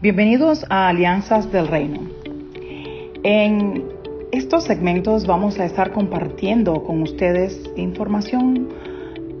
Bienvenidos 0.00 0.64
a 0.70 0.86
Alianzas 0.86 1.50
del 1.50 1.66
Reino. 1.66 1.98
En 3.24 3.82
estos 4.30 4.62
segmentos 4.62 5.26
vamos 5.26 5.58
a 5.58 5.64
estar 5.64 5.90
compartiendo 5.90 6.84
con 6.84 7.02
ustedes 7.02 7.60
información 7.74 8.68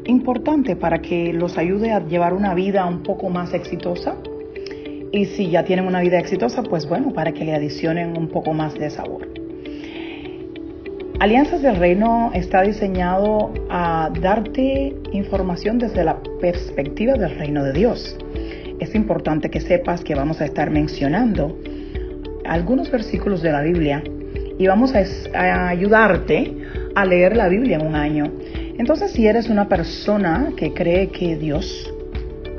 importante 0.06 0.74
para 0.74 1.00
que 1.00 1.32
los 1.32 1.58
ayude 1.58 1.92
a 1.92 2.04
llevar 2.04 2.34
una 2.34 2.54
vida 2.54 2.86
un 2.86 3.04
poco 3.04 3.30
más 3.30 3.54
exitosa. 3.54 4.16
Y 5.12 5.26
si 5.26 5.48
ya 5.48 5.62
tienen 5.62 5.86
una 5.86 6.00
vida 6.00 6.18
exitosa, 6.18 6.64
pues 6.64 6.88
bueno, 6.88 7.12
para 7.12 7.30
que 7.30 7.44
le 7.44 7.54
adicionen 7.54 8.18
un 8.18 8.26
poco 8.26 8.52
más 8.52 8.74
de 8.74 8.90
sabor. 8.90 9.28
Alianzas 11.20 11.62
del 11.62 11.76
Reino 11.76 12.32
está 12.34 12.62
diseñado 12.62 13.52
a 13.70 14.10
darte 14.20 14.96
información 15.12 15.78
desde 15.78 16.02
la 16.02 16.16
perspectiva 16.40 17.12
del 17.12 17.38
reino 17.38 17.62
de 17.62 17.72
Dios. 17.74 18.16
Es 18.80 18.94
importante 18.94 19.50
que 19.50 19.60
sepas 19.60 20.02
que 20.04 20.14
vamos 20.14 20.40
a 20.40 20.44
estar 20.44 20.70
mencionando 20.70 21.58
algunos 22.44 22.90
versículos 22.90 23.42
de 23.42 23.52
la 23.52 23.62
Biblia 23.62 24.02
y 24.58 24.66
vamos 24.66 24.92
a, 24.94 25.68
ayudarte 25.68 26.54
a 26.94 27.04
leer 27.04 27.36
la 27.36 27.48
Biblia 27.48 27.76
en 27.76 27.86
un 27.86 27.94
año. 27.94 28.32
Entonces, 28.78 29.12
si 29.12 29.26
eres 29.26 29.48
una 29.48 29.68
persona 29.68 30.52
que 30.56 30.72
cree 30.72 31.08
que 31.08 31.36
Dios 31.36 31.92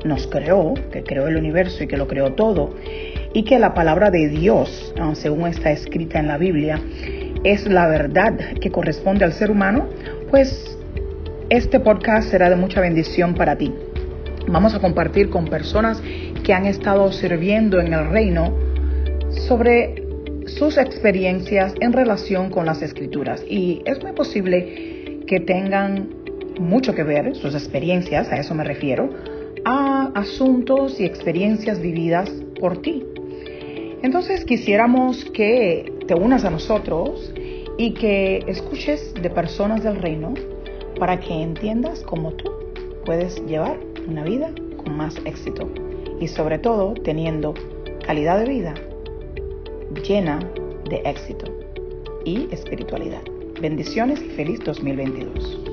nos 0.06 0.28
creó, 0.28 0.74
que 0.92 1.04
creó 1.04 1.28
el 1.28 1.38
universo 1.38 1.84
y 1.84 1.88
que 1.88 1.98
lo 1.98 2.08
creó 2.08 2.34
todo, 2.34 2.76
y 3.34 3.44
que 3.44 3.60
la 3.60 3.74
palabra 3.74 4.10
de 4.10 4.28
Dios, 4.30 4.94
según 5.14 5.48
está 5.48 5.72
escrita 5.72 6.20
en 6.20 6.28
la 6.28 6.38
Biblia, 6.38 6.82
es 7.44 7.68
la 7.68 7.88
verdad 7.88 8.34
que 8.60 8.72
corresponde 8.72 9.26
al 9.26 9.34
ser 9.34 9.52
humano, 9.52 9.88
pues 10.30 10.78
este 11.50 11.80
podcast 11.80 12.30
será 12.30 12.50
de 12.50 12.56
mucha 12.56 12.82
bendición 12.82 13.34
para 13.36 13.58
ti. 13.58 13.74
Vamos 14.52 14.74
a 14.74 14.80
compartir 14.80 15.30
con 15.30 15.46
personas 15.46 16.02
que 16.44 16.54
han 16.54 16.66
estado 16.66 17.12
sirviendo 17.12 17.80
en 17.80 17.94
el 17.94 18.10
reino 18.10 18.52
sobre 19.48 20.04
sus 20.48 20.78
experiencias 20.78 21.76
en 21.80 21.94
relación 21.94 22.50
con 22.50 22.66
las 22.66 22.82
escrituras. 22.82 23.44
Y 23.48 23.84
es 23.86 24.02
muy 24.02 24.14
posible 24.14 25.22
que 25.28 25.40
tengan 25.40 26.10
mucho 26.60 26.96
que 26.96 27.04
ver, 27.04 27.36
sus 27.36 27.54
experiencias, 27.54 28.32
a 28.32 28.38
eso 28.38 28.56
me 28.56 28.64
refiero, 28.64 29.12
a 29.66 30.12
asuntos 30.16 31.00
y 31.00 31.06
experiencias 31.06 31.80
vividas 31.80 32.32
por 32.60 32.82
ti. 32.82 33.06
Entonces 34.02 34.46
quisiéramos 34.46 35.26
que 35.26 35.94
te 36.08 36.16
unas 36.16 36.44
a 36.44 36.50
nosotros 36.50 37.32
y 37.78 37.94
que 37.94 38.44
escuches 38.48 39.14
de 39.14 39.30
personas 39.30 39.84
del 39.84 39.98
reino 39.98 40.34
para 41.00 41.20
que 41.20 41.34
entiendas 41.34 42.02
cómo 42.02 42.32
tú 42.32 42.52
puedes 43.06 43.46
llevar 43.46 43.89
una 44.10 44.24
vida 44.24 44.52
con 44.78 44.98
más 44.98 45.16
éxito 45.26 45.70
y 46.20 46.28
sobre 46.28 46.58
todo 46.58 46.96
teniendo 46.96 47.54
calidad 48.06 48.40
de 48.40 48.50
vida 48.50 48.74
llena 50.04 50.40
de 50.90 51.02
éxito 51.06 51.46
y 52.26 52.48
espiritualidad. 52.52 53.22
Bendiciones 53.62 54.22
y 54.22 54.30
feliz 54.30 54.60
2022. 54.66 55.69